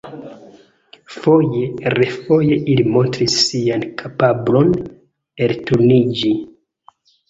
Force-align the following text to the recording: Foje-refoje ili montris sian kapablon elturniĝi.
Foje-refoje 1.17 2.59
ili 2.75 2.87
montris 2.97 3.37
sian 3.45 3.87
kapablon 4.03 4.77
elturniĝi. 5.49 6.39